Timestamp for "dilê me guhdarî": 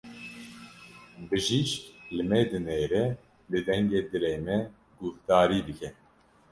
4.11-5.59